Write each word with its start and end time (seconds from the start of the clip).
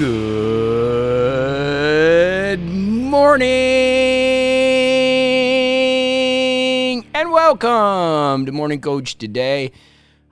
Good 0.00 0.08
morning 2.62 3.46
and 7.12 7.30
welcome 7.30 8.46
to 8.46 8.52
Morning 8.52 8.80
Coach 8.80 9.18
today. 9.18 9.72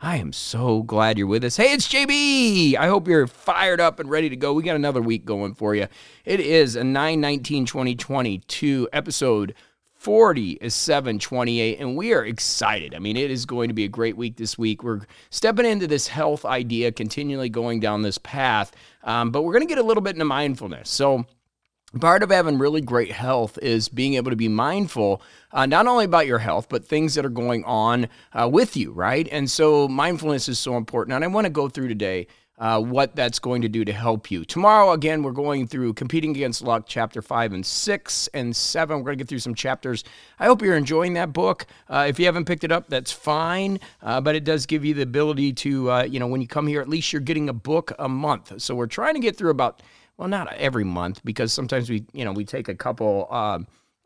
I 0.01 0.17
am 0.17 0.33
so 0.33 0.83
glad 0.85 1.19
you're 1.19 1.27
with 1.27 1.45
us. 1.45 1.59
Hey, 1.59 1.75
it's 1.75 1.87
JB. 1.87 2.77
I 2.77 2.87
hope 2.87 3.07
you're 3.07 3.27
fired 3.27 3.79
up 3.79 4.01
and 4.01 4.09
ready 4.09 4.31
to 4.31 4.37
go. 4.37 4.55
We 4.55 4.63
got 4.63 4.75
another 4.75 5.03
week 5.03 5.27
going 5.27 5.53
for 5.53 5.75
you. 5.75 5.87
It 6.25 6.41
is 6.41 6.75
a 6.75 6.83
9 6.83 7.21
19 7.21 7.67
2022 7.67 8.89
episode 8.91 9.55
40 9.99 10.53
is 10.61 10.77
728 10.77 11.81
and 11.81 11.97
we 11.97 12.15
are 12.15 12.25
excited. 12.25 12.95
I 12.95 13.01
mean 13.01 13.17
it 13.17 13.33
is 13.33 13.45
going 13.45 13.69
to 13.69 13.75
be 13.75 13.85
a 13.85 13.89
great 13.89 14.17
week 14.17 14.37
this 14.37 14.57
week. 14.57 14.85
We're 14.85 15.01
stepping 15.31 15.67
into 15.67 15.89
this 15.89 16.07
health 16.07 16.45
idea 16.45 16.93
continually 16.93 17.49
going 17.49 17.81
down 17.81 18.03
this 18.03 18.17
path 18.19 18.73
um, 19.03 19.33
but 19.33 19.43
we're 19.43 19.53
going 19.53 19.67
to 19.67 19.75
get 19.75 19.79
a 19.79 19.87
little 19.87 20.03
bit 20.03 20.15
into 20.15 20.25
mindfulness. 20.25 20.89
So 20.89 21.27
part 22.01 22.23
of 22.23 22.31
having 22.31 22.59
really 22.59 22.81
great 22.81 23.11
health 23.11 23.59
is 23.61 23.89
being 23.89 24.15
able 24.15 24.31
to 24.31 24.37
be 24.37 24.49
mindful 24.49 25.21
uh, 25.51 25.67
not 25.67 25.89
only 25.89 26.05
about 26.05 26.29
your 26.29 26.39
health 26.39 26.69
but 26.69 26.87
things 26.87 27.17
that 27.17 27.27
are 27.27 27.31
going 27.31 27.65
on 27.65 28.09
uh, 28.35 28.49
with 28.49 28.77
you 28.77 28.93
right? 28.93 29.27
And 29.33 29.51
so 29.51 29.89
mindfulness 29.89 30.49
is 30.49 30.61
so 30.61 30.77
important 30.77 31.17
and 31.17 31.25
i 31.25 31.29
want 31.29 31.47
to 31.47 31.51
go 31.51 31.69
through 31.69 31.89
today 31.89 32.29
uh, 32.59 32.81
what 32.81 33.15
that's 33.15 33.39
going 33.39 33.63
to 33.63 33.69
do 33.69 33.85
to 33.85 33.93
help 33.93 34.31
you. 34.31 34.45
Tomorrow, 34.45 34.93
again, 34.93 35.23
we're 35.23 35.33
going 35.33 35.67
through 35.67 35.95
Competing 35.95 36.31
Against 36.33 36.63
Luck, 36.63 36.85
chapter 36.87 37.23
5 37.23 37.53
and 37.53 37.65
6 37.65 38.29
and 38.35 38.55
7. 38.55 38.97
We're 38.97 39.05
going 39.05 39.19
to 39.19 39.25
get 39.25 39.29
through 39.29 39.39
some 39.39 39.55
chapters. 39.55 40.05
I 40.39 40.47
hope 40.47 40.63
you're 40.63 40.77
enjoying 40.77 41.15
that 41.15 41.33
book. 41.33 41.67
Uh, 41.89 42.07
if 42.09 42.19
you 42.19 42.27
haven't 42.27 42.47
picked 42.47 42.65
it 42.65 42.73
up, 42.73 42.89
that's 42.89 43.13
fine, 43.13 43.79
uh, 44.03 44.21
but 44.21 44.35
it 44.35 44.45
does 44.45 44.67
give 44.67 44.85
you 44.85 44.95
the 44.95 45.03
ability 45.03 45.53
to, 45.55 45.91
uh, 45.91 46.03
you 46.03 46.19
know, 46.19 46.27
when 46.27 46.41
you 46.41 46.49
come 46.49 46.67
here, 46.67 46.81
at 46.81 46.89
least 46.89 47.13
you're 47.13 47.21
getting 47.21 47.49
a 47.49 47.55
book 47.55 47.93
a 47.99 48.09
month. 48.09 48.61
So 48.61 48.75
we're 48.75 48.87
trying 48.87 49.15
to 49.15 49.21
get 49.21 49.37
through 49.37 49.51
about, 49.51 49.83
well, 50.17 50.29
not 50.29 50.53
every 50.55 50.85
month 50.85 51.21
because 51.25 51.53
sometimes 51.53 51.89
we, 51.89 52.05
you 52.13 52.25
know, 52.25 52.33
we 52.33 52.45
take 52.45 52.69
a 52.69 52.75
couple 52.75 53.29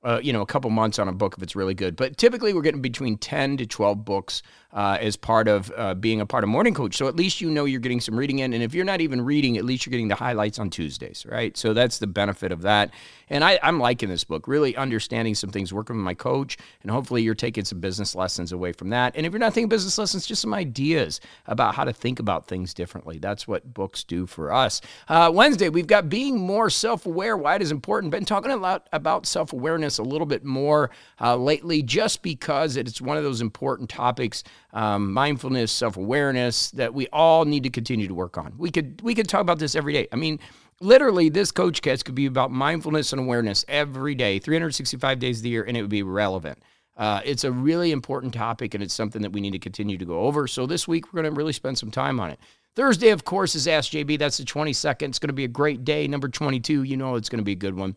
uh, 0.05 0.20
you 0.22 0.33
know, 0.33 0.42
a 0.42 0.47
couple 0.47 0.70
months 0.70 0.98
on 0.98 1.08
a 1.08 1.12
book 1.12 1.34
if 1.36 1.42
it's 1.42 1.55
really 1.55 1.75
good. 1.75 1.97
But 1.97 2.17
typically, 2.17 2.53
we're 2.53 2.62
getting 2.62 2.83
between 2.83 3.19
10 3.19 3.58
to 3.58 3.67
12 3.67 4.05
books 4.05 4.42
uh, 4.72 4.97
as 5.00 5.17
part 5.17 5.48
of 5.48 5.70
uh, 5.77 5.94
being 5.94 6.20
a 6.20 6.27
part 6.27 6.44
of 6.44 6.50
Morning 6.50 6.72
Coach. 6.72 6.97
So 6.97 7.06
at 7.06 7.14
least 7.14 7.41
you 7.41 7.50
know 7.50 7.67
you're 7.67 7.81
getting 7.81 8.00
some 8.00 8.19
reading 8.19 8.39
in. 8.39 8.53
And 8.53 8.62
if 8.62 8.75
you're 8.75 8.84
not 8.84 9.00
even 9.00 9.20
reading, 9.20 9.59
at 9.59 9.64
least 9.64 9.84
you're 9.84 9.91
getting 9.91 10.09
the 10.09 10.14
highlights 10.14 10.59
on 10.59 10.70
Tuesdays, 10.70 11.27
right? 11.28 11.56
So 11.56 11.75
that's 11.75 11.98
the 11.98 12.06
benefit 12.06 12.53
of 12.53 12.62
that. 12.62 12.91
And 13.28 13.44
I, 13.44 13.59
am 13.62 13.78
liking 13.78 14.09
this 14.09 14.25
book, 14.25 14.48
really 14.48 14.75
understanding 14.77 15.34
some 15.34 15.50
things, 15.50 15.72
working 15.72 15.97
with 15.97 16.05
my 16.05 16.14
coach, 16.14 16.56
and 16.83 16.91
hopefully 16.91 17.22
you're 17.22 17.34
taking 17.34 17.64
some 17.64 17.81
business 17.81 18.14
lessons 18.14 18.53
away 18.53 18.72
from 18.72 18.91
that. 18.91 19.14
And 19.14 19.27
if 19.27 19.33
you're 19.33 19.41
not 19.41 19.53
thinking 19.55 19.69
business 19.69 19.98
lessons, 19.98 20.27
just 20.27 20.42
some 20.42 20.55
ideas 20.55 21.20
about 21.47 21.75
how 21.75 21.84
to 21.84 21.92
think 21.92 22.19
about 22.19 22.47
things 22.47 22.75
differently. 22.75 23.19
That's 23.19 23.47
what 23.47 23.72
books 23.72 24.05
do 24.05 24.27
for 24.27 24.53
us. 24.53 24.81
Uh, 25.09 25.31
Wednesday, 25.33 25.69
we've 25.69 25.87
got 25.87 26.09
being 26.09 26.39
more 26.39 26.70
self 26.70 27.06
aware. 27.06 27.37
Why 27.37 27.56
it 27.56 27.62
is 27.62 27.70
important. 27.70 28.11
Been 28.11 28.25
talking 28.25 28.50
a 28.50 28.56
lot 28.56 28.89
about 28.92 29.27
self 29.27 29.53
awareness 29.53 29.91
a 29.98 30.02
little 30.02 30.26
bit 30.26 30.44
more 30.44 30.90
uh, 31.20 31.36
lately, 31.36 31.82
just 31.82 32.22
because 32.22 32.76
it's 32.76 33.00
one 33.00 33.16
of 33.16 33.22
those 33.24 33.40
important 33.40 33.88
topics. 33.88 34.44
Um, 34.72 35.12
mindfulness, 35.12 35.70
self 35.70 35.96
awareness 35.96 36.70
that 36.72 36.94
we 36.94 37.08
all 37.08 37.44
need 37.44 37.62
to 37.64 37.70
continue 37.70 38.08
to 38.08 38.14
work 38.14 38.38
on. 38.38 38.54
We 38.56 38.70
could 38.70 39.00
we 39.02 39.14
could 39.14 39.28
talk 39.28 39.40
about 39.40 39.58
this 39.58 39.74
every 39.74 39.92
day. 39.92 40.08
I 40.12 40.16
mean, 40.16 40.38
literally 40.82 41.28
this 41.28 41.52
coach 41.52 41.80
cast 41.80 42.04
could 42.04 42.14
be 42.14 42.26
about 42.26 42.50
mindfulness 42.50 43.12
and 43.12 43.20
awareness 43.20 43.64
every 43.68 44.14
day 44.14 44.38
365 44.38 45.18
days 45.18 45.38
of 45.38 45.44
the 45.44 45.48
year 45.48 45.62
and 45.62 45.76
it 45.76 45.80
would 45.80 45.90
be 45.90 46.02
relevant 46.02 46.58
uh, 46.96 47.20
it's 47.24 47.44
a 47.44 47.52
really 47.52 47.92
important 47.92 48.34
topic 48.34 48.74
and 48.74 48.82
it's 48.82 48.92
something 48.92 49.22
that 49.22 49.32
we 49.32 49.40
need 49.40 49.52
to 49.52 49.58
continue 49.58 49.96
to 49.96 50.04
go 50.04 50.20
over 50.20 50.46
so 50.46 50.66
this 50.66 50.88
week 50.88 51.12
we're 51.12 51.22
going 51.22 51.32
to 51.32 51.38
really 51.38 51.52
spend 51.52 51.78
some 51.78 51.90
time 51.90 52.18
on 52.18 52.30
it 52.30 52.38
thursday 52.74 53.10
of 53.10 53.24
course 53.24 53.54
is 53.54 53.68
ask 53.68 53.92
jb 53.92 54.18
that's 54.18 54.38
the 54.38 54.44
22nd 54.44 55.08
it's 55.08 55.18
going 55.20 55.28
to 55.28 55.32
be 55.32 55.44
a 55.44 55.48
great 55.48 55.84
day 55.84 56.08
number 56.08 56.28
22 56.28 56.82
you 56.82 56.96
know 56.96 57.14
it's 57.14 57.28
going 57.28 57.38
to 57.38 57.44
be 57.44 57.52
a 57.52 57.56
good 57.56 57.76
one 57.76 57.94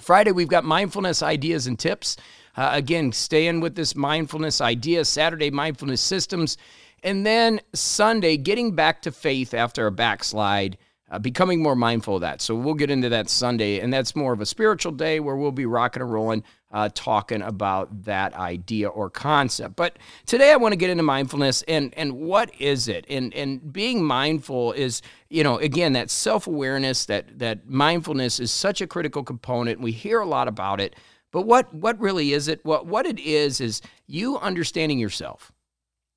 friday 0.00 0.32
we've 0.32 0.48
got 0.48 0.64
mindfulness 0.64 1.22
ideas 1.22 1.66
and 1.66 1.78
tips. 1.78 2.16
Uh, 2.56 2.70
again 2.72 3.10
staying 3.10 3.60
with 3.60 3.74
this 3.74 3.96
mindfulness 3.96 4.60
idea 4.60 5.04
saturday 5.04 5.50
mindfulness 5.50 6.00
systems. 6.00 6.56
And 7.02 7.26
then 7.26 7.60
sunday 7.74 8.36
getting 8.36 8.74
back 8.74 9.02
to 9.02 9.12
faith 9.12 9.54
after 9.54 9.86
a 9.86 9.92
backslide 9.92 10.78
uh, 11.10 11.18
becoming 11.18 11.62
more 11.62 11.76
mindful 11.76 12.16
of 12.16 12.22
that. 12.22 12.40
So 12.40 12.54
we'll 12.54 12.74
get 12.74 12.90
into 12.90 13.08
that 13.10 13.28
Sunday, 13.28 13.78
and 13.78 13.92
that's 13.92 14.16
more 14.16 14.32
of 14.32 14.40
a 14.40 14.46
spiritual 14.46 14.92
day 14.92 15.20
where 15.20 15.36
we'll 15.36 15.52
be 15.52 15.66
rocking 15.66 16.02
and 16.02 16.12
rolling, 16.12 16.42
uh, 16.74 16.88
talking 16.92 17.40
about 17.40 18.02
that 18.02 18.34
idea 18.34 18.88
or 18.88 19.08
concept. 19.08 19.76
But 19.76 19.96
today 20.26 20.50
I 20.50 20.56
want 20.56 20.72
to 20.72 20.76
get 20.76 20.90
into 20.90 21.04
mindfulness 21.04 21.62
and 21.68 21.94
and 21.96 22.14
what 22.14 22.50
is 22.60 22.88
it? 22.88 23.06
And 23.08 23.32
and 23.32 23.72
being 23.72 24.04
mindful 24.04 24.72
is 24.72 25.00
you 25.30 25.44
know 25.44 25.56
again 25.58 25.92
that 25.92 26.10
self 26.10 26.48
awareness 26.48 27.06
that 27.06 27.38
that 27.38 27.68
mindfulness 27.68 28.40
is 28.40 28.50
such 28.50 28.80
a 28.80 28.88
critical 28.88 29.22
component. 29.22 29.80
We 29.80 29.92
hear 29.92 30.20
a 30.20 30.26
lot 30.26 30.48
about 30.48 30.80
it, 30.80 30.96
but 31.30 31.42
what 31.42 31.72
what 31.72 31.98
really 32.00 32.32
is 32.32 32.48
it? 32.48 32.58
What 32.64 32.86
what 32.86 33.06
it 33.06 33.20
is 33.20 33.60
is 33.60 33.80
you 34.08 34.36
understanding 34.40 34.98
yourself. 34.98 35.52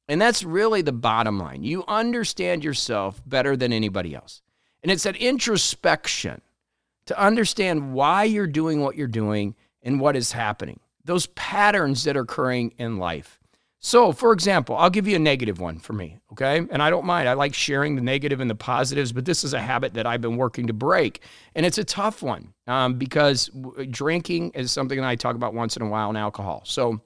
And 0.10 0.20
that's 0.20 0.44
really 0.44 0.82
the 0.82 0.92
bottom 0.92 1.38
line. 1.38 1.64
You 1.64 1.84
understand 1.88 2.64
yourself 2.64 3.22
better 3.28 3.56
than 3.56 3.72
anybody 3.72 4.16
else. 4.16 4.42
And 4.82 4.92
it's 4.92 5.04
that 5.04 5.18
introspection 5.18 6.42
to 7.06 7.20
understand 7.20 7.94
why 7.94 8.24
you're 8.24 8.48
doing 8.48 8.82
what 8.82 8.96
you're 8.96 9.08
doing 9.08 9.56
and 9.88 10.02
what 10.02 10.18
is 10.18 10.34
happening, 10.34 10.82
those 11.06 11.28
patterns 11.28 12.04
that 12.04 12.18
are 12.18 12.22
occurring 12.22 12.74
in 12.78 12.98
life. 12.98 13.40
So, 13.80 14.12
for 14.12 14.34
example, 14.34 14.76
I'll 14.76 14.90
give 14.90 15.08
you 15.08 15.16
a 15.16 15.20
negative 15.20 15.62
one 15.62 15.80
for 15.80 15.94
me, 15.94 16.20
okay? 16.34 16.58
And 16.70 16.84
I 16.84 16.90
don't 16.90 17.06
mind. 17.06 17.30
I 17.30 17.34
like 17.34 17.54
sharing 17.54 17.96
the 17.96 18.02
negative 18.02 18.42
and 18.42 18.50
the 18.50 18.56
positives, 18.56 19.14
but 19.14 19.24
this 19.24 19.46
is 19.46 19.54
a 19.54 19.62
habit 19.62 19.94
that 19.94 20.06
I've 20.06 20.20
been 20.20 20.36
working 20.36 20.68
to 20.68 20.74
break. 20.74 21.22
And 21.56 21.66
it's 21.66 21.78
a 21.78 21.86
tough 21.86 22.22
one 22.22 22.54
um, 22.66 22.96
because 22.96 23.50
drinking 23.90 24.52
is 24.56 24.74
something 24.74 25.00
that 25.00 25.08
I 25.08 25.16
talk 25.16 25.36
about 25.36 25.54
once 25.54 25.78
in 25.78 25.84
a 25.84 25.88
while 25.88 26.10
in 26.10 26.18
alcohol. 26.18 26.64
So, 26.66 27.00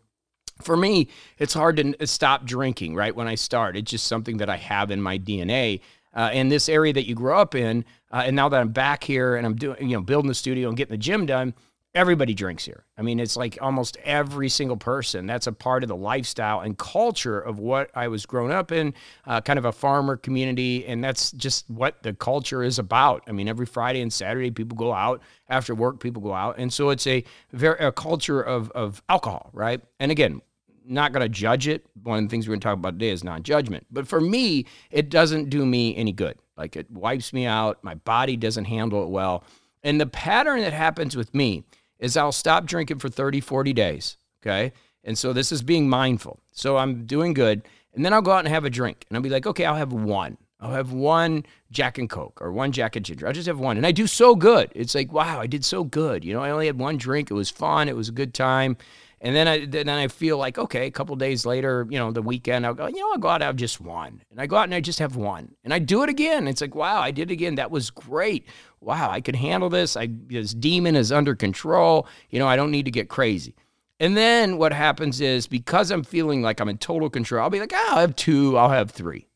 for 0.61 0.75
me, 0.75 1.09
it's 1.37 1.53
hard 1.53 1.77
to 1.77 2.07
stop 2.07 2.45
drinking 2.45 2.95
right 2.95 3.15
when 3.15 3.27
I 3.27 3.35
start. 3.35 3.77
It's 3.77 3.91
just 3.91 4.07
something 4.07 4.37
that 4.37 4.49
I 4.49 4.57
have 4.57 4.89
in 4.89 5.01
my 5.01 5.19
DNA 5.19 5.81
uh, 6.13 6.29
in 6.33 6.49
this 6.49 6.67
area 6.67 6.93
that 6.93 7.07
you 7.07 7.15
grew 7.15 7.33
up 7.33 7.55
in, 7.55 7.85
uh, 8.11 8.23
and 8.25 8.35
now 8.35 8.49
that 8.49 8.59
I'm 8.59 8.71
back 8.71 9.03
here 9.03 9.35
and 9.35 9.45
I'm 9.45 9.55
doing, 9.55 9.89
you 9.89 9.95
know, 9.95 10.01
building 10.01 10.27
the 10.27 10.35
studio 10.35 10.67
and 10.67 10.77
getting 10.77 10.91
the 10.91 10.97
gym 10.97 11.25
done, 11.25 11.53
everybody 11.93 12.33
drinks 12.33 12.63
here. 12.63 12.85
I 12.97 13.01
mean, 13.01 13.19
it's 13.19 13.35
like 13.35 13.57
almost 13.61 13.97
every 14.03 14.49
single 14.49 14.77
person. 14.77 15.25
That's 15.25 15.47
a 15.47 15.51
part 15.51 15.83
of 15.83 15.89
the 15.89 15.95
lifestyle 15.95 16.61
and 16.61 16.77
culture 16.77 17.39
of 17.39 17.59
what 17.59 17.89
I 17.95 18.07
was 18.07 18.25
grown 18.25 18.51
up 18.51 18.71
in, 18.71 18.93
uh, 19.25 19.41
kind 19.41 19.59
of 19.59 19.65
a 19.65 19.71
farmer 19.71 20.15
community, 20.15 20.85
and 20.85 21.03
that's 21.03 21.31
just 21.31 21.69
what 21.69 22.01
the 22.03 22.13
culture 22.13 22.63
is 22.63 22.79
about. 22.79 23.23
I 23.27 23.31
mean, 23.31 23.47
every 23.47 23.65
Friday 23.65 24.01
and 24.01 24.11
Saturday, 24.11 24.51
people 24.51 24.77
go 24.77 24.93
out 24.93 25.21
after 25.49 25.75
work. 25.75 25.99
People 25.99 26.21
go 26.21 26.33
out, 26.33 26.57
and 26.57 26.71
so 26.71 26.89
it's 26.89 27.07
a 27.07 27.23
very 27.51 27.79
a 27.79 27.91
culture 27.91 28.41
of 28.41 28.71
of 28.71 29.03
alcohol, 29.09 29.49
right? 29.53 29.81
And 29.99 30.11
again, 30.11 30.41
not 30.85 31.11
going 31.11 31.21
to 31.21 31.29
judge 31.29 31.67
it. 31.67 31.85
One 32.03 32.19
of 32.19 32.23
the 32.25 32.29
things 32.29 32.47
we're 32.47 32.53
going 32.53 32.61
to 32.61 32.67
talk 32.67 32.77
about 32.77 32.93
today 32.93 33.09
is 33.09 33.23
non 33.23 33.43
judgment. 33.43 33.85
But 33.91 34.07
for 34.07 34.21
me, 34.21 34.65
it 34.89 35.09
doesn't 35.09 35.49
do 35.49 35.65
me 35.65 35.95
any 35.95 36.11
good. 36.11 36.37
Like 36.57 36.75
it 36.75 36.89
wipes 36.91 37.33
me 37.33 37.45
out. 37.45 37.83
My 37.83 37.95
body 37.95 38.37
doesn't 38.37 38.65
handle 38.65 39.03
it 39.03 39.09
well. 39.09 39.43
And 39.83 39.99
the 39.99 40.05
pattern 40.05 40.61
that 40.61 40.73
happens 40.73 41.15
with 41.15 41.33
me 41.33 41.63
is 42.01 42.17
I'll 42.17 42.33
stop 42.33 42.65
drinking 42.65 42.99
for 42.99 43.07
30, 43.07 43.39
40 43.39 43.71
days. 43.71 44.17
Okay. 44.41 44.73
And 45.03 45.17
so 45.17 45.31
this 45.31 45.51
is 45.51 45.61
being 45.61 45.87
mindful. 45.87 46.39
So 46.51 46.77
I'm 46.77 47.05
doing 47.05 47.33
good. 47.33 47.61
And 47.93 48.03
then 48.03 48.13
I'll 48.13 48.21
go 48.21 48.31
out 48.31 48.39
and 48.39 48.47
have 48.49 48.65
a 48.65 48.69
drink. 48.69 49.05
And 49.07 49.15
I'll 49.15 49.23
be 49.23 49.29
like, 49.29 49.47
okay, 49.47 49.65
I'll 49.65 49.75
have 49.75 49.93
one. 49.93 50.37
I'll 50.59 50.73
have 50.73 50.91
one 50.91 51.45
Jack 51.71 51.97
and 51.97 52.09
Coke 52.09 52.39
or 52.41 52.51
one 52.51 52.71
Jack 52.71 52.95
and 52.95 53.03
Ginger. 53.05 53.25
I'll 53.25 53.33
just 53.33 53.47
have 53.47 53.59
one. 53.59 53.77
And 53.77 53.85
I 53.85 53.91
do 53.91 54.05
so 54.05 54.35
good. 54.35 54.71
It's 54.75 54.93
like, 54.93 55.11
wow, 55.11 55.39
I 55.39 55.47
did 55.47 55.65
so 55.65 55.83
good. 55.83 56.23
You 56.23 56.33
know, 56.33 56.43
I 56.43 56.51
only 56.51 56.67
had 56.67 56.77
one 56.77 56.97
drink. 56.97 57.31
It 57.31 57.35
was 57.35 57.49
fun. 57.49 57.89
It 57.89 57.95
was 57.95 58.09
a 58.09 58.13
good 58.13 58.33
time. 58.33 58.77
And 59.23 59.35
then 59.35 59.47
I 59.47 59.65
then 59.65 59.87
I 59.87 60.07
feel 60.07 60.39
like 60.39 60.57
okay, 60.57 60.87
a 60.87 60.91
couple 60.91 61.15
days 61.15 61.45
later, 61.45 61.85
you 61.89 61.99
know, 61.99 62.11
the 62.11 62.23
weekend, 62.23 62.65
I'll 62.65 62.73
go, 62.73 62.87
you 62.87 62.99
know, 62.99 63.11
I'll 63.11 63.19
go 63.19 63.27
out, 63.29 63.43
I 63.43 63.45
have 63.45 63.55
just 63.55 63.79
one, 63.79 64.19
and 64.31 64.41
I 64.41 64.47
go 64.47 64.55
out 64.55 64.63
and 64.63 64.73
I 64.73 64.81
just 64.81 64.97
have 64.97 65.15
one, 65.15 65.53
and 65.63 65.71
I 65.71 65.77
do 65.77 66.01
it 66.01 66.09
again. 66.09 66.47
It's 66.47 66.59
like, 66.59 66.73
wow, 66.73 66.99
I 66.99 67.11
did 67.11 67.29
it 67.29 67.33
again. 67.33 67.55
That 67.55 67.69
was 67.69 67.91
great. 67.91 68.47
Wow, 68.81 69.09
I 69.11 69.21
could 69.21 69.35
handle 69.35 69.69
this. 69.69 69.95
I 69.95 70.09
this 70.27 70.53
demon 70.53 70.95
is 70.95 71.11
under 71.11 71.35
control. 71.35 72.07
You 72.29 72.39
know, 72.39 72.47
I 72.47 72.55
don't 72.55 72.71
need 72.71 72.85
to 72.85 72.91
get 72.91 73.09
crazy. 73.09 73.55
And 73.99 74.17
then 74.17 74.57
what 74.57 74.73
happens 74.73 75.21
is 75.21 75.45
because 75.45 75.91
I'm 75.91 76.03
feeling 76.03 76.41
like 76.41 76.59
I'm 76.59 76.69
in 76.69 76.79
total 76.79 77.09
control, 77.09 77.43
I'll 77.43 77.51
be 77.51 77.59
like, 77.59 77.73
oh, 77.73 77.87
I'll 77.91 77.99
have 77.99 78.15
two, 78.15 78.57
I'll 78.57 78.69
have 78.69 78.89
three, 78.89 79.27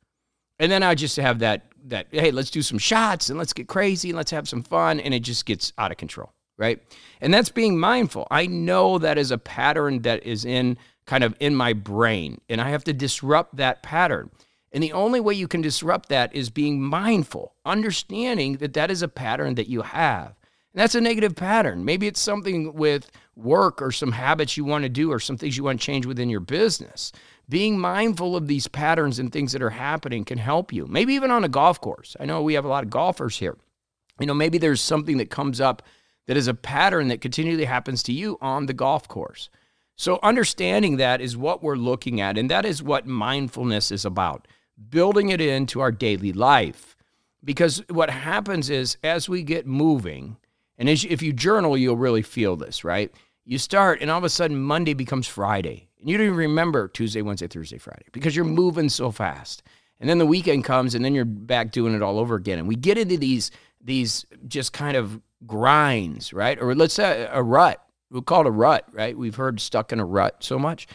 and 0.58 0.72
then 0.72 0.82
I 0.82 0.96
just 0.96 1.18
have 1.18 1.40
that 1.40 1.68
that 1.86 2.08
hey, 2.12 2.32
let's 2.32 2.50
do 2.50 2.64
some 2.64 2.80
shots 2.80 3.30
and 3.30 3.38
let's 3.38 3.54
get 3.54 3.68
crazy 3.68 4.10
and 4.10 4.18
let's 4.18 4.32
have 4.32 4.50
some 4.50 4.64
fun, 4.64 5.00
and 5.00 5.14
it 5.14 5.22
just 5.22 5.46
gets 5.46 5.72
out 5.78 5.92
of 5.92 5.98
control 5.98 6.34
right? 6.58 6.82
And 7.22 7.34
that's 7.34 7.50
being 7.50 7.78
mindful. 7.78 8.28
I 8.32 8.48
know 8.48 8.98
that 9.00 9.18
is 9.18 9.32
a 9.32 9.38
pattern 9.38 10.02
that 10.04 10.24
is 10.24 10.46
in 10.46 10.78
kind 11.06 11.24
of 11.24 11.36
in 11.40 11.56
my 11.56 11.74
brain, 11.74 12.40
and 12.50 12.62
I 12.62 12.70
have 12.70 12.84
to 12.86 12.94
disrupt 12.94 13.58
that 13.58 13.84
pattern. 13.84 14.32
And 14.76 14.84
the 14.84 14.92
only 14.92 15.22
way 15.22 15.34
you 15.34 15.48
can 15.48 15.62
disrupt 15.62 16.10
that 16.10 16.36
is 16.36 16.50
being 16.50 16.82
mindful, 16.82 17.56
understanding 17.66 18.58
that 18.58 18.74
that 18.74 18.92
is 18.92 19.02
a 19.02 19.08
pattern 19.08 19.56
that 19.56 19.70
you 19.70 19.84
have. 19.84 20.36
And 20.74 20.82
that's 20.82 20.96
a 20.96 21.00
negative 21.00 21.34
pattern. 21.34 21.86
Maybe 21.86 22.08
it's 22.08 22.20
something 22.20 22.74
with 22.74 23.10
work 23.38 23.82
or 23.82 23.94
some 23.94 24.12
habits 24.12 24.58
you 24.58 24.66
want 24.66 24.84
to 24.84 24.90
do 24.90 25.14
or 25.14 25.20
some 25.22 25.38
things 25.38 25.56
you 25.56 25.64
want 25.64 25.80
to 25.80 25.86
change 25.86 26.06
within 26.06 26.30
your 26.30 26.42
business. 26.42 27.14
Being 27.48 27.80
mindful 27.80 28.36
of 28.36 28.48
these 28.48 28.68
patterns 28.68 29.18
and 29.18 29.32
things 29.32 29.54
that 29.54 29.62
are 29.62 29.70
happening 29.70 30.26
can 30.26 30.38
help 30.38 30.74
you. 30.74 30.88
Maybe 30.88 31.14
even 31.14 31.32
on 31.32 31.46
a 31.46 31.50
golf 31.50 31.80
course. 31.80 32.18
I 32.20 32.26
know 32.26 32.42
we 32.42 32.56
have 32.56 32.66
a 32.66 32.68
lot 32.68 32.84
of 32.84 32.90
golfers 32.90 33.38
here. 33.38 33.56
You 34.20 34.26
know, 34.26 34.34
maybe 34.34 34.58
there's 34.58 34.82
something 34.82 35.20
that 35.20 35.30
comes 35.30 35.62
up 35.62 35.84
that 36.28 36.36
is 36.36 36.50
a 36.50 36.54
pattern 36.54 37.08
that 37.08 37.22
continually 37.22 37.64
happens 37.64 38.04
to 38.04 38.12
you 38.12 38.38
on 38.42 38.66
the 38.66 38.74
golf 38.74 39.08
course. 39.08 39.50
So, 39.96 40.20
understanding 40.22 40.98
that 40.98 41.22
is 41.22 41.38
what 41.38 41.64
we're 41.64 41.78
looking 41.78 42.20
at, 42.20 42.38
and 42.38 42.52
that 42.52 42.66
is 42.66 42.84
what 42.84 43.08
mindfulness 43.08 43.90
is 43.90 44.04
about 44.04 44.46
building 44.90 45.30
it 45.30 45.42
into 45.42 45.80
our 45.80 45.92
daily 45.92 46.34
life. 46.34 46.96
Because 47.44 47.84
what 47.90 48.10
happens 48.10 48.70
is, 48.70 48.98
as 49.04 49.30
we 49.30 49.44
get 49.44 49.68
moving, 49.68 50.38
and 50.78 50.90
as, 50.90 51.06
if 51.06 51.22
you 51.22 51.32
journal, 51.32 51.78
you'll 51.78 51.98
really 51.98 52.24
feel 52.24 52.56
this, 52.56 52.84
right? 52.84 53.14
You 53.46 53.58
start, 53.58 54.02
and 54.02 54.10
all 54.10 54.18
of 54.18 54.24
a 54.24 54.30
sudden, 54.30 54.62
Monday 54.62 54.94
becomes 54.94 55.28
Friday. 55.28 55.90
And 56.00 56.10
you 56.10 56.18
don't 56.18 56.26
even 56.28 56.38
remember 56.38 56.88
Tuesday, 56.88 57.22
Wednesday, 57.22 57.48
Thursday, 57.48 57.78
Friday 57.78 58.06
because 58.12 58.36
you're 58.36 58.46
moving 58.46 58.90
so 58.90 59.12
fast. 59.12 59.64
And 60.00 60.10
then 60.10 60.18
the 60.18 60.26
weekend 60.26 60.64
comes, 60.64 60.96
and 60.96 61.06
then 61.06 61.14
you're 61.14 61.26
back 61.26 61.72
doing 61.72 61.94
it 61.94 62.02
all 62.02 62.20
over 62.20 62.36
again. 62.36 62.60
And 62.60 62.68
we 62.68 62.76
get 62.76 62.98
into 62.98 63.18
these, 63.18 63.52
these 63.80 64.26
just 64.48 64.74
kind 64.74 64.98
of 64.98 65.22
grinds, 65.46 66.34
right? 66.34 66.60
Or 66.60 66.74
let's 66.74 66.96
say 66.96 67.28
a 67.32 67.44
rut 67.44 67.86
we 68.12 68.22
call 68.22 68.42
it 68.42 68.48
a 68.48 68.52
rut, 68.52 68.88
right? 68.92 69.18
We've 69.18 69.36
heard 69.36 69.60
stuck 69.60 69.92
in 69.92 70.00
a 70.00 70.06
rut 70.06 70.44
so 70.44 70.58
much. 70.58 70.88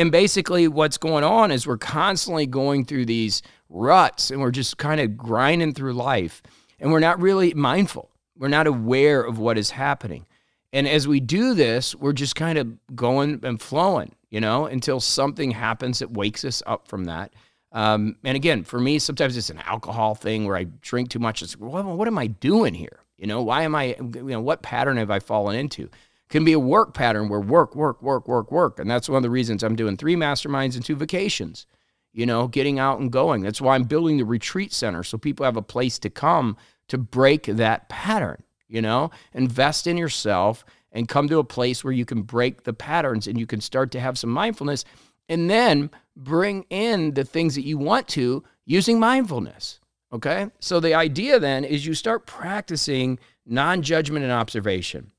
And 0.00 0.10
basically, 0.10 0.66
what's 0.66 0.96
going 0.96 1.24
on 1.24 1.50
is 1.50 1.66
we're 1.66 1.76
constantly 1.76 2.46
going 2.46 2.86
through 2.86 3.04
these 3.04 3.42
ruts 3.68 4.30
and 4.30 4.40
we're 4.40 4.50
just 4.50 4.78
kind 4.78 4.98
of 4.98 5.14
grinding 5.14 5.74
through 5.74 5.92
life 5.92 6.42
and 6.78 6.90
we're 6.90 7.00
not 7.00 7.20
really 7.20 7.52
mindful. 7.52 8.08
We're 8.34 8.48
not 8.48 8.66
aware 8.66 9.20
of 9.20 9.38
what 9.38 9.58
is 9.58 9.72
happening. 9.72 10.24
And 10.72 10.88
as 10.88 11.06
we 11.06 11.20
do 11.20 11.52
this, 11.52 11.94
we're 11.94 12.14
just 12.14 12.34
kind 12.34 12.56
of 12.56 12.96
going 12.96 13.40
and 13.42 13.60
flowing, 13.60 14.14
you 14.30 14.40
know, 14.40 14.64
until 14.64 15.00
something 15.00 15.50
happens 15.50 15.98
that 15.98 16.12
wakes 16.12 16.46
us 16.46 16.62
up 16.64 16.88
from 16.88 17.04
that. 17.04 17.34
Um, 17.72 18.16
and 18.24 18.36
again, 18.36 18.64
for 18.64 18.80
me, 18.80 18.98
sometimes 19.00 19.36
it's 19.36 19.50
an 19.50 19.60
alcohol 19.66 20.14
thing 20.14 20.46
where 20.46 20.56
I 20.56 20.64
drink 20.64 21.10
too 21.10 21.18
much. 21.18 21.42
It's, 21.42 21.58
what, 21.58 21.84
what 21.84 22.08
am 22.08 22.16
I 22.16 22.28
doing 22.28 22.72
here? 22.72 23.00
You 23.18 23.26
know, 23.26 23.42
why 23.42 23.64
am 23.64 23.74
I, 23.74 23.96
you 23.98 24.22
know, 24.22 24.40
what 24.40 24.62
pattern 24.62 24.96
have 24.96 25.10
I 25.10 25.18
fallen 25.18 25.56
into? 25.56 25.90
Can 26.30 26.44
be 26.44 26.52
a 26.52 26.60
work 26.60 26.94
pattern 26.94 27.28
where 27.28 27.40
work, 27.40 27.74
work, 27.74 28.00
work, 28.00 28.26
work, 28.26 28.50
work. 28.50 28.78
And 28.78 28.88
that's 28.88 29.08
one 29.08 29.16
of 29.16 29.22
the 29.22 29.30
reasons 29.30 29.62
I'm 29.62 29.76
doing 29.76 29.96
three 29.96 30.16
masterminds 30.16 30.76
and 30.76 30.84
two 30.84 30.96
vacations, 30.96 31.66
you 32.12 32.24
know, 32.24 32.46
getting 32.46 32.78
out 32.78 33.00
and 33.00 33.10
going. 33.10 33.42
That's 33.42 33.60
why 33.60 33.74
I'm 33.74 33.84
building 33.84 34.16
the 34.16 34.24
retreat 34.24 34.72
center 34.72 35.02
so 35.02 35.18
people 35.18 35.44
have 35.44 35.56
a 35.56 35.62
place 35.62 35.98
to 35.98 36.08
come 36.10 36.56
to 36.88 36.96
break 36.96 37.44
that 37.44 37.88
pattern, 37.88 38.42
you 38.68 38.80
know, 38.80 39.10
invest 39.34 39.86
in 39.86 39.96
yourself 39.96 40.64
and 40.92 41.08
come 41.08 41.28
to 41.28 41.38
a 41.38 41.44
place 41.44 41.84
where 41.84 41.92
you 41.92 42.04
can 42.04 42.22
break 42.22 42.62
the 42.62 42.72
patterns 42.72 43.26
and 43.26 43.38
you 43.38 43.46
can 43.46 43.60
start 43.60 43.90
to 43.92 44.00
have 44.00 44.18
some 44.18 44.30
mindfulness 44.30 44.84
and 45.28 45.50
then 45.50 45.90
bring 46.16 46.64
in 46.70 47.14
the 47.14 47.24
things 47.24 47.54
that 47.56 47.64
you 47.64 47.76
want 47.76 48.08
to 48.08 48.42
using 48.66 48.98
mindfulness. 48.98 49.80
Okay. 50.12 50.46
So 50.60 50.80
the 50.80 50.94
idea 50.94 51.38
then 51.38 51.64
is 51.64 51.86
you 51.86 51.94
start 51.94 52.26
practicing 52.26 53.18
non 53.46 53.82
judgment 53.82 54.24
and 54.24 54.32
observation 54.32 55.12